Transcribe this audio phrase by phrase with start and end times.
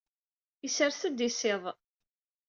[0.65, 1.63] Isers-d isiḍ.